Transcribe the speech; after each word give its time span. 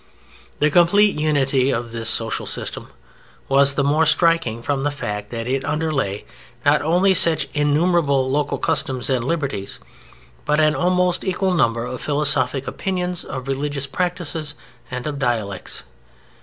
The 0.57 0.71
complete 0.71 1.19
unity 1.19 1.69
of 1.69 1.91
this 1.91 2.09
social 2.09 2.47
system 2.47 2.87
was 3.47 3.75
the 3.75 3.83
more 3.83 4.07
striking 4.07 4.63
from 4.63 4.81
the 4.81 4.89
fact 4.89 5.29
that 5.29 5.47
it 5.47 5.63
underlay 5.63 6.25
not 6.65 6.81
only 6.81 7.13
such 7.13 7.47
innumerable 7.53 8.27
local 8.27 8.57
customs 8.57 9.11
and 9.11 9.23
liberties, 9.23 9.77
but 10.43 10.59
an 10.59 10.73
almost 10.75 11.23
equal 11.23 11.53
number 11.53 11.85
of 11.85 12.01
philosophic 12.01 12.67
opinions, 12.67 13.23
of 13.23 13.47
religious 13.47 13.85
practices, 13.85 14.55
and 14.89 15.05
of 15.05 15.19
dialects. 15.19 15.83